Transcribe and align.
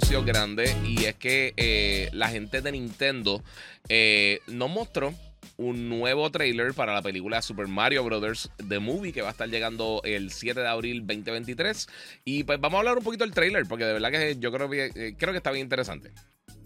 grande 0.00 0.74
y 0.84 1.04
es 1.04 1.14
que 1.14 1.54
eh, 1.56 2.08
la 2.12 2.28
gente 2.28 2.60
de 2.60 2.72
Nintendo 2.72 3.42
eh, 3.88 4.40
nos 4.46 4.70
mostró 4.70 5.14
un 5.56 5.88
nuevo 5.88 6.30
trailer 6.30 6.74
para 6.74 6.92
la 6.92 7.02
película 7.02 7.40
Super 7.40 7.66
Mario 7.66 8.04
Brothers 8.04 8.50
The 8.68 8.78
Movie 8.78 9.12
que 9.12 9.22
va 9.22 9.28
a 9.28 9.30
estar 9.30 9.48
llegando 9.48 10.02
el 10.04 10.30
7 10.30 10.60
de 10.60 10.68
abril 10.68 11.06
2023 11.06 11.88
y 12.24 12.44
pues 12.44 12.60
vamos 12.60 12.76
a 12.76 12.80
hablar 12.80 12.98
un 12.98 13.04
poquito 13.04 13.24
del 13.24 13.32
trailer 13.32 13.64
porque 13.66 13.84
de 13.84 13.94
verdad 13.94 14.10
que 14.10 14.36
yo 14.38 14.52
creo 14.52 14.68
que, 14.68 14.90
eh, 14.94 15.14
creo 15.18 15.32
que 15.32 15.38
está 15.38 15.50
bien 15.50 15.64
interesante. 15.64 16.12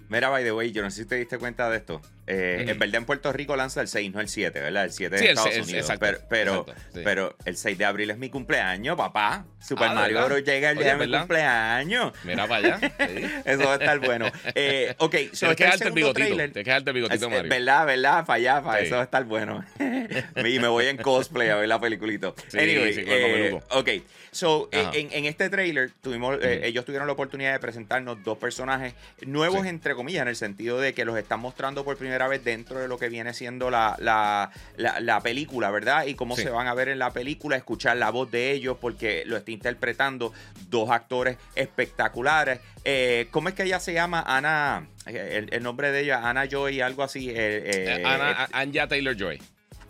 Mira, 0.08 0.28
by 0.28 0.42
the 0.42 0.52
way, 0.52 0.72
yo 0.72 0.82
no 0.82 0.90
sé 0.90 1.02
si 1.02 1.08
te 1.08 1.16
diste 1.16 1.38
cuenta 1.38 1.70
de 1.70 1.76
esto. 1.76 2.02
Eh, 2.26 2.64
En 2.68 2.78
verdad, 2.78 2.96
en 2.96 3.04
Puerto 3.06 3.32
Rico 3.32 3.56
lanza 3.56 3.80
el 3.80 3.88
6, 3.88 4.12
no 4.12 4.20
el 4.20 4.28
7, 4.28 4.60
¿verdad? 4.60 4.84
El 4.84 4.92
7 4.92 5.14
de 5.16 5.18
Sí, 5.18 5.24
el 5.24 5.30
Estados 5.32 5.52
seis, 5.54 5.64
Unidos. 5.66 5.80
exacto, 5.90 6.06
pero, 6.06 6.18
pero, 6.28 6.60
exacto, 6.60 6.82
sí. 6.94 7.00
pero 7.04 7.36
el 7.44 7.56
6 7.56 7.78
de 7.78 7.84
abril 7.84 8.10
es 8.10 8.18
mi 8.18 8.30
cumpleaños, 8.30 8.96
papá. 8.96 9.46
Super 9.60 9.88
Ah, 9.88 9.94
Mario. 9.94 10.24
Bros. 10.26 10.44
llega 10.44 10.70
el 10.70 10.78
Oye, 10.78 10.84
día 10.84 10.96
de 10.96 11.06
mi 11.06 11.12
cumpleaños. 11.18 12.12
Mira 12.24 12.46
para 12.46 12.76
allá. 12.76 12.78
sí. 12.98 13.24
Eso 13.44 13.64
va 13.64 13.72
a 13.72 13.76
estar 13.76 13.98
bueno. 13.98 14.30
Eh, 14.54 14.94
ok, 14.98 15.14
so 15.14 15.16
este 15.16 15.46
que 15.46 15.50
es 15.52 15.58
dejarte 15.58 15.64
el 15.74 15.78
segundo 15.78 15.94
bigotito. 15.94 16.26
trailer. 16.26 16.52
Tienes 16.52 16.82
que 16.82 16.90
el 16.90 16.94
bigotito, 16.94 17.24
Es- 17.26 17.30
Mario. 17.32 17.50
¿Verdad, 17.50 17.86
verdad? 17.86 18.26
Para 18.26 18.36
allá, 18.36 18.62
para 18.62 18.80
Sí. 18.80 18.86
eso 18.86 18.94
va 18.96 19.00
a 19.02 19.04
estar 19.04 19.24
bueno. 19.24 19.64
y 20.36 20.58
me 20.58 20.68
voy 20.68 20.86
en 20.86 20.96
cosplay 20.98 21.48
a 21.50 21.56
ver 21.56 21.68
la 21.68 21.80
peliculita. 21.80 22.32
Anyway, 22.54 22.92
el 22.98 23.04
eh, 23.08 23.60
ok. 23.70 23.88
So, 24.32 24.68
eh, 24.70 24.86
en, 24.94 25.08
en 25.12 25.24
este 25.24 25.50
trailer, 25.50 25.90
tuvimos, 26.00 26.36
eh, 26.40 26.58
Ujú. 26.58 26.64
ellos 26.66 26.84
tuvieron 26.84 27.06
la 27.08 27.12
oportunidad 27.14 27.52
de 27.52 27.58
presentarnos 27.58 28.22
dos 28.22 28.38
personajes 28.38 28.94
nuevos, 29.22 29.66
entre 29.66 29.94
comillas, 29.96 30.22
en 30.22 30.28
el 30.28 30.36
sentido 30.36 30.78
de 30.80 30.94
que 30.94 31.04
los 31.04 31.18
están 31.18 31.40
mostrando 31.40 31.84
por 31.84 31.96
primera 31.96 32.09
vez 32.28 32.44
dentro 32.44 32.78
de 32.78 32.88
lo 32.88 32.98
que 32.98 33.08
viene 33.08 33.32
siendo 33.34 33.70
la, 33.70 33.96
la, 33.98 34.50
la- 34.76 35.00
la 35.00 35.20
película, 35.20 35.70
¿verdad? 35.70 36.06
Y 36.06 36.14
cómo 36.14 36.36
Sí. 36.36 36.42
se 36.42 36.50
van 36.50 36.66
a 36.66 36.74
ver 36.74 36.88
en 36.88 36.98
la 36.98 37.12
película, 37.12 37.56
escuchar 37.56 37.96
la 37.96 38.10
voz 38.10 38.30
de 38.30 38.50
ellos, 38.52 38.76
porque 38.80 39.22
lo 39.26 39.36
está 39.36 39.50
interpretando 39.50 40.32
dos 40.68 40.90
actores 40.90 41.36
espectaculares. 41.54 42.60
Eh, 42.84 43.28
¿Cómo 43.30 43.48
es 43.48 43.54
que 43.54 43.62
ella 43.64 43.80
se 43.80 43.92
llama? 43.92 44.22
Ana, 44.26 44.88
eh, 45.06 45.30
el, 45.38 45.52
el 45.54 45.62
nombre 45.62 45.90
de 45.92 46.00
ella, 46.00 46.28
Ana 46.28 46.46
Joy, 46.48 46.80
algo 46.80 47.02
así. 47.02 47.30
eh, 47.30 47.34
eh, 47.96 48.02
Ana- 48.04 48.48
Anja 48.52 48.86
Taylor 48.88 49.16
Joy. 49.16 49.40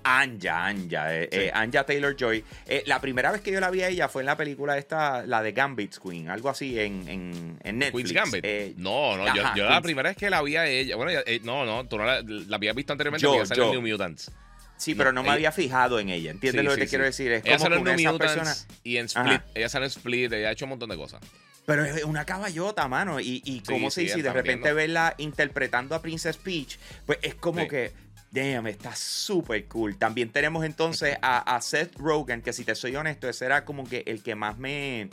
Anja, 0.05 0.67
Anja, 0.67 1.15
eh, 1.17 1.29
Sí. 1.31 1.39
eh, 1.39 1.51
Anja 1.55 1.85
Taylor 1.85 2.17
Joy. 2.17 2.45
Eh, 2.67 2.83
la 2.87 3.01
primera 3.01 3.31
vez 3.33 3.41
que 3.41 3.51
yo 3.53 3.61
la 3.61 3.71
vi 3.71 3.83
a 3.83 3.89
ella 3.89 4.09
fue 4.09 4.23
en 4.23 4.27
la 4.27 4.37
película 4.37 4.79
esta, 4.79 5.27
la 5.27 5.43
de 5.43 5.53
Gambit 5.53 5.97
Queen, 5.99 6.29
algo 6.29 6.49
así 6.49 6.79
en, 6.79 7.09
en, 7.09 7.59
en 7.63 7.79
Netflix. 7.79 8.13
Queen's 8.13 8.33
Gambit. 8.33 8.77
No, 8.79 9.17
no, 9.17 9.35
yo, 9.35 9.45
ajá, 9.45 9.55
yo 9.57 9.65
la 9.65 9.81
primera 9.83 10.09
vez 10.11 10.17
que 10.17 10.31
la 10.31 10.43
vi 10.43 10.57
a 10.57 10.67
ella. 10.67 10.97
Bueno, 10.97 11.21
no, 11.45 11.65
no, 11.65 11.87
tú 11.87 11.99
no 11.99 12.05
la, 12.05 12.23
la 12.23 12.57
habías 12.57 12.75
visto 12.75 12.93
anteriormente 12.93 13.23
Yo, 13.23 13.45
salió 13.47 13.65
en 13.67 13.73
yo. 13.75 13.81
New 13.83 13.93
Mutants. 13.93 14.31
Sí, 14.77 14.95
pero 14.95 15.13
no 15.13 15.23
me 15.23 15.29
ella- 15.29 15.35
había 15.35 15.53
fijado 15.53 15.99
en 16.01 16.09
ella. 16.09 16.31
¿Entiendes 16.31 16.61
Sí, 16.63 16.65
lo 16.65 16.71
que 16.71 16.77
sí, 16.77 16.81
te 16.81 16.89
quiero 16.89 17.05
decir? 17.05 17.33
Es 17.33 17.45
Ella 17.45 17.59
como 17.59 17.65
salió 17.65 17.75
que 17.77 17.81
en 17.81 17.83
una 17.89 17.97
New 17.97 18.13
Mutants 18.13 18.33
personas. 18.35 18.67
y 18.83 18.97
en 18.97 19.07
Split. 19.07 19.27
Ajá. 19.27 19.45
Ella 19.55 19.69
sale 19.69 19.85
en 19.85 19.91
Split, 19.91 20.33
ella 20.33 20.49
ha 20.49 20.53
hecho 20.53 20.65
un 20.65 20.71
montón 20.71 20.89
de 20.89 20.97
cosas. 20.97 21.21
Pero 21.67 21.85
es 21.85 22.03
una 22.05 22.25
caballota, 22.25 22.89
mano. 22.89 23.21
Y, 23.21 23.43
y 23.45 23.61
cómo 23.61 23.91
se 23.91 24.01
dice, 24.01 24.19
y 24.19 24.23
de 24.23 24.33
repente 24.33 24.73
verla 24.73 25.15
interpretando 25.19 25.95
a 25.95 26.01
Princess 26.01 26.39
Peach, 26.39 26.79
pues 27.05 27.19
es 27.23 27.35
como 27.35 27.69
que, 27.69 27.93
damn, 28.31 28.67
está 28.67 28.95
súper 28.95 29.67
cool. 29.67 29.97
También 29.97 30.31
tenemos 30.31 30.65
entonces 30.65 31.17
a, 31.23 31.39
a 31.57 31.61
Seth 31.61 31.97
Rogen, 31.97 32.43
que 32.43 32.53
si 32.53 32.65
te 32.65 32.75
soy 32.75 32.95
honesto, 32.97 33.29
ese 33.29 33.45
era 33.47 33.65
como 33.65 33.85
que 33.89 34.03
el 34.07 34.23
que 34.23 34.35
más 34.35 34.59
me, 34.59 35.09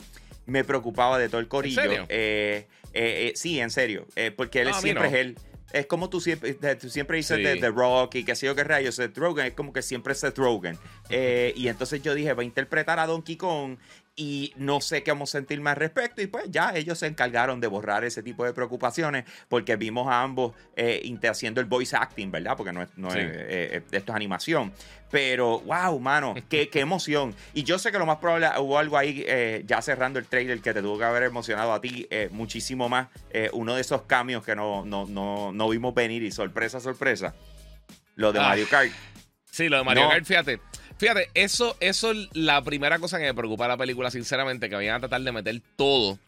me 0.46 0.64
preocupaba 0.64 1.18
de 1.18 1.28
todo 1.28 1.40
el 1.40 1.48
corillo. 1.48 1.80
serio? 1.82 2.06
Eh, 2.08 2.66
eh, 2.94 3.28
eh, 3.28 3.32
sí, 3.34 3.60
en 3.60 3.70
serio. 3.70 4.06
Eh, 4.16 4.30
porque 4.30 4.60
él 4.62 4.68
No, 4.68 4.80
siempre 4.80 5.04
no. 5.04 5.08
es 5.10 5.14
él. 5.14 5.38
Es 5.72 5.84
como 5.86 6.08
tú 6.08 6.20
siempre, 6.20 6.54
de- 6.54 6.76
tú 6.76 6.88
siempre 6.88 7.18
dices 7.18 7.36
Sí. 7.36 7.42
de 7.42 7.56
The 7.56 7.68
Rock 7.70 8.14
y 8.14 8.24
que 8.24 8.34
sé 8.34 8.46
yo 8.46 8.54
qué 8.54 8.64
rayos, 8.64 8.94
Seth 8.94 9.18
Rogen, 9.18 9.44
es 9.46 9.52
como 9.52 9.72
que 9.74 9.82
siempre 9.82 10.14
es 10.14 10.20
Seth 10.20 10.38
Rogen. 10.38 10.78
Y 11.10 11.68
entonces 11.68 12.00
yo 12.02 12.14
dije, 12.14 12.32
va 12.32 12.42
a 12.42 12.46
interpretar 12.46 12.98
a 12.98 13.06
Donkey 13.06 13.36
Kong 13.36 13.76
y 14.20 14.52
no 14.56 14.80
sé 14.80 15.04
qué 15.04 15.12
vamos 15.12 15.30
a 15.32 15.38
sentir 15.38 15.60
más 15.60 15.74
al 15.74 15.76
respecto. 15.78 16.20
Y 16.20 16.26
pues 16.26 16.46
ya 16.50 16.72
ellos 16.74 16.98
se 16.98 17.06
encargaron 17.06 17.60
de 17.60 17.68
borrar 17.68 18.02
ese 18.04 18.20
tipo 18.20 18.44
de 18.44 18.52
preocupaciones 18.52 19.24
porque 19.48 19.76
vimos 19.76 20.08
a 20.08 20.22
ambos 20.22 20.54
eh, 20.74 21.16
haciendo 21.30 21.60
el 21.60 21.66
voice 21.66 21.94
acting, 21.96 22.32
¿verdad? 22.32 22.56
Porque 22.56 22.72
no 22.72 22.82
es, 22.82 22.88
no 22.96 23.12
Sí. 23.12 23.20
es, 23.20 23.26
eh, 23.26 23.30
eh, 23.76 23.82
esto 23.92 24.10
es 24.12 24.16
animación. 24.16 24.72
Pero, 25.08 25.60
wow, 25.60 26.00
mano, 26.00 26.34
qué, 26.50 26.68
qué 26.68 26.80
emoción. 26.80 27.32
Y 27.54 27.62
yo 27.62 27.78
sé 27.78 27.92
que 27.92 27.98
lo 27.98 28.06
más 28.06 28.16
probable 28.18 28.48
hubo 28.58 28.76
algo 28.76 28.98
ahí, 28.98 29.24
eh, 29.28 29.62
ya 29.64 29.80
cerrando 29.82 30.18
el 30.18 30.26
trailer, 30.26 30.60
que 30.60 30.74
te 30.74 30.82
tuvo 30.82 30.98
que 30.98 31.04
haber 31.04 31.22
emocionado 31.22 31.72
a 31.72 31.80
ti 31.80 32.08
eh, 32.10 32.28
muchísimo 32.32 32.88
más. 32.88 33.06
Uno 33.52 33.76
de 33.76 33.80
esos 33.82 34.02
cambios 34.02 34.44
que 34.44 34.56
no, 34.56 34.84
no, 34.84 35.06
no, 35.06 35.52
no 35.52 35.68
vimos 35.68 35.94
venir 35.94 36.24
y 36.24 36.32
sorpresa, 36.32 36.80
sorpresa. 36.80 37.34
Lo 38.16 38.32
de 38.32 38.40
Ah. 38.40 38.48
Mario 38.48 38.66
Kart. 38.68 38.90
Sí, 39.50 39.68
lo 39.68 39.78
de 39.78 39.84
Mario 39.84 40.02
No. 40.04 40.10
Kart, 40.10 40.24
fíjate. 40.24 40.60
Fíjate, 40.98 41.30
eso, 41.34 41.76
eso 41.80 42.10
es 42.10 42.28
la 42.32 42.62
primera 42.62 42.98
cosa 42.98 43.18
que 43.18 43.24
me 43.24 43.34
preocupa 43.34 43.64
de 43.64 43.68
la 43.68 43.76
película, 43.76 44.10
sinceramente, 44.10 44.68
que 44.68 44.74
vayan 44.74 44.96
a 44.96 45.00
tratar 45.00 45.20
de 45.22 45.32
meter 45.32 45.60
todo. 45.76 46.18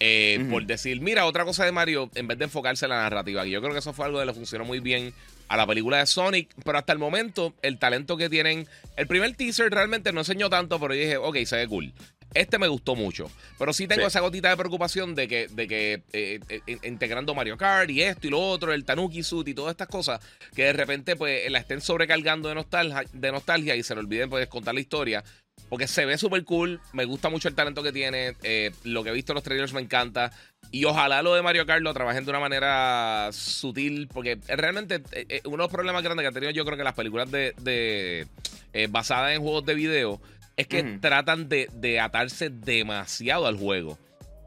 eh. 0.00 0.46
Por 0.50 0.64
decir, 0.66 1.00
mira, 1.00 1.26
otra 1.26 1.44
cosa 1.44 1.64
de 1.64 1.72
Mario, 1.72 2.10
en 2.14 2.26
vez 2.26 2.38
de 2.38 2.44
enfocarse 2.44 2.86
en 2.86 2.90
la 2.90 3.02
narrativa. 3.02 3.46
Y 3.46 3.50
yo 3.50 3.60
creo 3.60 3.72
que 3.72 3.78
eso 3.80 3.92
fue 3.92 4.06
algo 4.06 4.18
que 4.18 4.26
le 4.26 4.32
funcionó 4.34 4.64
muy 4.64 4.80
bien 4.80 5.12
a 5.48 5.56
la 5.56 5.66
película 5.66 5.98
de 5.98 6.06
Sonic. 6.06 6.48
Pero 6.64 6.78
hasta 6.78 6.92
el 6.92 6.98
momento, 6.98 7.54
el 7.62 7.78
talento 7.78 8.16
que 8.16 8.28
tienen. 8.30 8.66
El 8.96 9.06
primer 9.06 9.34
teaser 9.36 9.70
realmente 9.70 10.12
no 10.12 10.20
enseñó 10.20 10.48
tanto, 10.50 10.80
pero 10.80 10.94
yo 10.94 11.00
dije, 11.00 11.16
ok, 11.18 11.36
se 11.44 11.56
ve 11.56 11.68
cool. 11.68 11.92
Este 12.34 12.58
me 12.58 12.68
gustó 12.68 12.94
mucho. 12.94 13.30
Pero 13.58 13.72
sí 13.72 13.86
tengo 13.86 14.02
Sí. 14.02 14.08
esa 14.08 14.20
gotita 14.20 14.50
de 14.50 14.56
preocupación 14.56 15.14
de 15.14 15.26
que, 15.28 15.48
de 15.48 15.66
que 15.66 16.02
eh, 16.12 16.40
eh, 16.48 16.78
integrando 16.82 17.34
Mario 17.34 17.56
Kart 17.56 17.88
y 17.90 18.02
esto 18.02 18.26
y 18.26 18.30
lo 18.30 18.40
otro, 18.40 18.72
el 18.72 18.84
Tanuki 18.84 19.22
Suit 19.22 19.48
y 19.48 19.54
todas 19.54 19.70
estas 19.72 19.88
cosas, 19.88 20.20
que 20.54 20.64
de 20.64 20.72
repente 20.74 21.16
pues 21.16 21.50
la 21.50 21.58
estén 21.58 21.80
sobrecargando 21.80 22.48
de 22.48 22.54
nostalgia, 22.56 23.04
de 23.12 23.32
nostalgia 23.32 23.74
y 23.76 23.82
se 23.82 23.94
le 23.94 24.00
olviden 24.00 24.28
pues 24.28 24.46
contar 24.48 24.74
la 24.74 24.80
historia. 24.80 25.24
Porque 25.70 25.88
se 25.88 26.04
ve 26.04 26.18
súper 26.18 26.44
cool, 26.44 26.80
me 26.92 27.06
gusta 27.06 27.30
mucho 27.30 27.48
el 27.48 27.54
talento 27.54 27.82
que 27.82 27.90
tiene, 27.90 28.36
eh, 28.42 28.70
lo 28.84 29.02
que 29.02 29.08
he 29.08 29.12
visto 29.14 29.32
en 29.32 29.36
los 29.36 29.42
trailers 29.42 29.72
me 29.72 29.80
encanta. 29.80 30.30
Y 30.70 30.84
ojalá 30.84 31.22
lo 31.22 31.34
de 31.34 31.40
Mario 31.40 31.64
Kart 31.64 31.80
lo 31.80 31.94
trabajen 31.94 32.24
de 32.24 32.30
una 32.30 32.40
manera 32.40 33.30
sutil, 33.32 34.06
porque 34.12 34.38
realmente 34.48 35.02
uno 35.44 35.52
de 35.52 35.56
los 35.62 35.68
problemas 35.72 36.02
grandes 36.02 36.22
que 36.22 36.28
han 36.28 36.34
tenido 36.34 36.52
yo 36.52 36.64
creo 36.66 36.76
que 36.76 36.84
las 36.84 36.94
películas 36.94 37.30
de, 37.30 37.54
de 37.62 38.86
basadas 38.88 39.34
en 39.34 39.40
juegos 39.40 39.64
de 39.64 39.74
video 39.74 40.20
es 40.56 40.66
que 40.66 40.82
tratan 41.00 41.48
de, 41.48 41.68
de 41.74 42.00
atarse 42.00 42.50
demasiado 42.50 43.46
al 43.46 43.56
juego. 43.56 43.98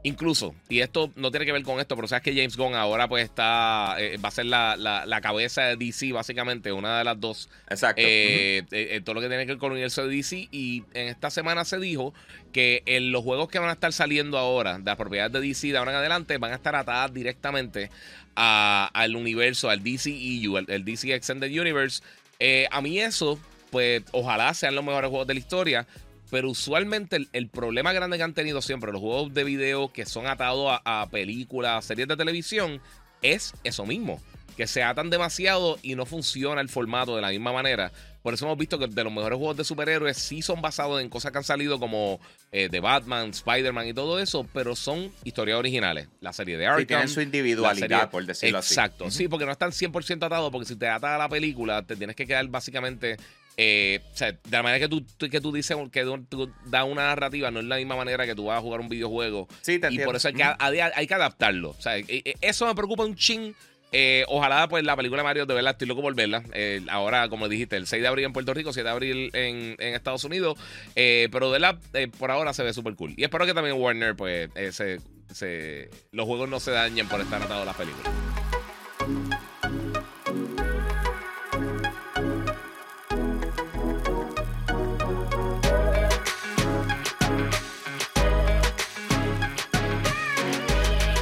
Incluso, 0.02 0.54
y 0.70 0.80
esto 0.80 1.12
no 1.14 1.30
tiene 1.30 1.44
que 1.44 1.52
ver 1.52 1.62
con 1.62 1.78
esto, 1.78 1.94
pero 1.94 2.08
sabes 2.08 2.24
que 2.24 2.32
James 2.34 2.56
Gunn 2.56 2.74
ahora 2.74 3.06
pues 3.06 3.22
está, 3.22 3.96
eh, 3.98 4.16
va 4.16 4.30
a 4.30 4.32
ser 4.32 4.46
la, 4.46 4.74
la- 4.78 5.04
la 5.04 5.20
cabeza 5.20 5.64
de 5.64 5.76
DC 5.76 6.10
básicamente, 6.12 6.72
una 6.72 6.96
de 6.96 7.04
las 7.04 7.20
dos. 7.20 7.50
Exacto. 7.68 8.00
Eh, 8.02 8.60
eh, 8.70 8.88
eh, 8.92 9.00
todo 9.04 9.16
lo 9.16 9.20
que 9.20 9.28
tiene 9.28 9.44
que 9.44 9.52
ver 9.52 9.58
con 9.58 9.66
el 9.66 9.72
universo 9.72 10.06
de 10.08 10.16
DC. 10.16 10.48
Y 10.50 10.84
en 10.94 11.08
esta 11.08 11.28
semana 11.28 11.66
se 11.66 11.78
dijo 11.78 12.14
que 12.50 12.82
en 12.86 13.12
los 13.12 13.22
juegos 13.22 13.48
que 13.50 13.58
van 13.58 13.68
a 13.68 13.74
estar 13.74 13.92
saliendo 13.92 14.38
ahora, 14.38 14.78
de 14.78 14.84
las 14.84 14.96
propiedades 14.96 15.32
de 15.34 15.40
DC 15.42 15.66
de 15.70 15.76
ahora 15.76 15.90
en 15.90 15.98
adelante, 15.98 16.38
van 16.38 16.52
a 16.52 16.56
estar 16.56 16.74
atadas 16.76 17.12
directamente 17.12 17.90
a- 18.36 18.90
al 18.94 19.16
universo, 19.16 19.68
al 19.68 19.82
DCEU, 19.84 20.56
el, 20.56 20.64
el 20.70 20.82
DC 20.86 21.12
Extended 21.14 21.50
Universe. 21.60 22.02
Eh, 22.38 22.66
a 22.70 22.80
mí 22.80 22.98
eso, 22.98 23.38
pues 23.70 24.02
ojalá 24.12 24.52
sean 24.54 24.74
los 24.74 24.84
mejores 24.84 25.10
juegos 25.10 25.26
de 25.26 25.34
la 25.34 25.40
historia. 25.40 25.86
Pero 26.30 26.48
usualmente 26.50 27.16
el, 27.16 27.28
el 27.32 27.48
problema 27.48 27.92
grande 27.92 28.16
que 28.16 28.22
han 28.22 28.34
tenido 28.34 28.62
siempre 28.62 28.92
los 28.92 29.00
juegos 29.00 29.34
de 29.34 29.42
video 29.42 29.92
que 29.92 30.06
son 30.06 30.28
atados 30.28 30.80
a, 30.84 31.02
a 31.02 31.10
películas, 31.10 31.84
series 31.84 32.06
de 32.06 32.16
televisión, 32.16 32.80
es 33.20 33.52
eso 33.64 33.84
mismo. 33.84 34.22
Que 34.56 34.66
se 34.68 34.82
atan 34.84 35.10
demasiado 35.10 35.78
y 35.82 35.94
no 35.96 36.06
funciona 36.06 36.60
el 36.60 36.68
formato 36.68 37.16
de 37.16 37.22
la 37.22 37.30
misma 37.30 37.52
manera. 37.52 37.90
Por 38.22 38.34
eso 38.34 38.44
hemos 38.44 38.58
visto 38.58 38.78
que 38.78 38.86
de 38.86 39.02
los 39.04 39.12
mejores 39.12 39.38
juegos 39.38 39.56
de 39.56 39.64
superhéroes 39.64 40.18
sí 40.18 40.42
son 40.42 40.60
basados 40.60 41.00
en 41.00 41.08
cosas 41.08 41.32
que 41.32 41.38
han 41.38 41.44
salido 41.44 41.80
como 41.80 42.20
eh, 42.52 42.68
de 42.70 42.78
Batman, 42.78 43.30
Spider-Man 43.30 43.88
y 43.88 43.94
todo 43.94 44.20
eso, 44.20 44.46
pero 44.52 44.76
son 44.76 45.10
historias 45.24 45.58
originales. 45.58 46.06
La 46.20 46.32
serie 46.32 46.58
de 46.58 46.66
Arkham. 46.66 46.80
Sí, 46.80 46.86
tienen 46.86 47.08
su 47.08 47.22
individualidad, 47.22 47.88
serie- 47.88 48.06
por 48.08 48.24
decirlo 48.26 48.58
así. 48.58 48.74
Exacto, 48.74 49.10
sí, 49.10 49.26
porque 49.26 49.46
no 49.46 49.52
están 49.52 49.70
100% 49.72 50.26
atados, 50.26 50.52
porque 50.52 50.66
si 50.68 50.76
te 50.76 50.86
atas 50.86 51.10
a 51.10 51.18
la 51.18 51.28
película, 51.28 51.82
te 51.82 51.96
tienes 51.96 52.14
que 52.14 52.24
quedar 52.26 52.46
básicamente... 52.46 53.16
eh, 53.62 54.00
o 54.10 54.16
sea, 54.16 54.32
de 54.32 54.38
la 54.50 54.62
manera 54.62 54.78
que 54.78 54.88
tú, 54.88 55.04
que 55.30 55.38
tú 55.38 55.52
dices 55.52 55.76
que 55.92 56.02
tú 56.30 56.50
das 56.64 56.84
una 56.86 57.02
narrativa, 57.08 57.50
no 57.50 57.60
es 57.60 57.66
la 57.66 57.76
misma 57.76 57.94
manera 57.94 58.24
que 58.24 58.34
tú 58.34 58.46
vas 58.46 58.56
a 58.56 58.62
jugar 58.62 58.80
un 58.80 58.88
videojuego. 58.88 59.48
Sí, 59.60 59.78
te 59.78 59.86
y 59.86 59.88
entiendo. 59.88 60.06
por 60.06 60.16
eso 60.16 60.28
hay 60.28 60.34
que, 60.34 60.42
hay, 60.42 60.78
hay 60.78 61.06
que 61.06 61.14
adaptarlo. 61.14 61.70
O 61.70 61.80
sea, 61.82 61.98
eh, 61.98 62.04
eh, 62.08 62.34
eso 62.40 62.66
me 62.66 62.74
preocupa 62.74 63.04
un 63.04 63.14
chin. 63.16 63.54
Eh, 63.92 64.24
ojalá, 64.28 64.66
pues, 64.68 64.82
la 64.84 64.96
película 64.96 65.20
de 65.20 65.24
Mario, 65.24 65.44
de 65.46 65.52
verdad, 65.54 65.72
estoy 65.72 65.88
loco 65.88 66.00
por 66.00 66.14
verla. 66.14 66.42
Eh, 66.54 66.80
ahora, 66.88 67.28
como 67.28 67.48
dijiste, 67.48 67.76
el 67.76 67.86
6 67.86 68.00
de 68.00 68.08
abril 68.08 68.24
en 68.24 68.32
Puerto 68.32 68.54
Rico, 68.54 68.72
7 68.72 68.84
de 68.88 68.90
abril 68.92 69.30
en, 69.34 69.76
en 69.78 69.94
Estados 69.94 70.24
Unidos. 70.24 70.56
Eh, 70.96 71.28
pero 71.30 71.46
de 71.50 71.58
verdad, 71.58 71.78
eh, 71.92 72.08
por 72.08 72.30
ahora 72.30 72.54
se 72.54 72.62
ve 72.62 72.72
súper 72.72 72.94
cool. 72.94 73.12
Y 73.16 73.24
espero 73.24 73.44
que 73.44 73.52
también 73.52 73.76
Warner, 73.76 74.14
pues, 74.16 74.48
eh, 74.54 74.72
se- 74.72 75.00
se- 75.34 75.90
los 76.12 76.24
juegos 76.24 76.48
no 76.48 76.60
se 76.60 76.70
dañen 76.70 77.08
por 77.08 77.20
estar 77.20 77.42
atados 77.42 77.62
a 77.62 77.66
las 77.66 77.76
películas. 77.76 78.29